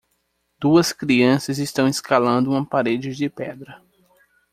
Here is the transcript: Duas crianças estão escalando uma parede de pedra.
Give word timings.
Duas 0.59 0.91
crianças 0.91 1.59
estão 1.59 1.87
escalando 1.87 2.49
uma 2.49 2.65
parede 2.65 3.13
de 3.13 3.29
pedra. 3.29 3.83